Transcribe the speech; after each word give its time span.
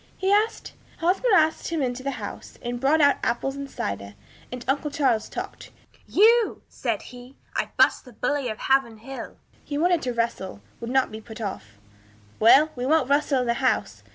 he 0.17 0.31
asked. 0.31 0.73
Hosmer 0.97 1.31
asked 1.35 1.67
him 1.67 1.79
into 1.83 2.01
the 2.01 2.09
house, 2.17 2.57
and 2.63 2.79
brought 2.79 3.01
out 3.01 3.17
apples 3.23 3.55
and 3.55 3.69
cider, 3.69 4.15
and 4.51 4.65
uncle 4.67 4.89
Charles 4.89 5.29
talked. 5.29 5.69
'You!' 6.07 6.63
said 6.67 7.03
he, 7.03 7.35
'I 7.55 7.69
burst 7.77 8.05
the 8.05 8.13
bully 8.13 8.49
of 8.49 8.57
Haverhill.' 8.57 9.37
He 9.63 9.77
wanted 9.77 10.01
to 10.01 10.11
wrestle, 10.13 10.59
would 10.79 10.89
not 10.89 11.11
be 11.11 11.21
put 11.21 11.39
off. 11.39 11.77
'Well, 12.39 12.71
we 12.75 12.83
won't 12.83 13.09
wrestle 13.11 13.41
in 13.41 13.45
the 13.45 13.53
house.' 13.61 14.01